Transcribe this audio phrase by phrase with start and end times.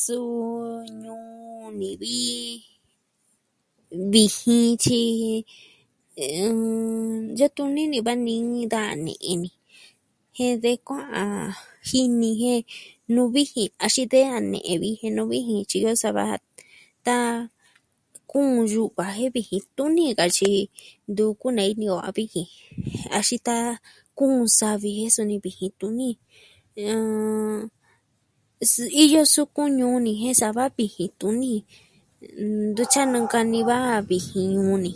[0.00, 0.48] Suu
[1.02, 2.14] ñuu ni vi
[4.12, 5.02] viijin tyi
[7.38, 9.34] yatu nini va ni va ni da ni'i.
[10.36, 11.26] Jen de kuaa a
[11.88, 12.60] jini jen
[13.14, 16.24] nuu vijin axin de a ne'e vijin nuu vijin tyiyo sava
[17.06, 17.16] ta
[18.30, 20.60] kuun yu'va jen vijin tuni kaxii
[21.10, 22.48] ntu kunei ni o a vijin
[23.18, 23.56] axin ta
[24.18, 26.08] kuun savi jen suni vijin tuni
[29.04, 31.52] iyo sukun ñu'un ni jen saa va vijin tuni.
[32.70, 34.92] Ntu tyia nankani va'a vijin nuu ni.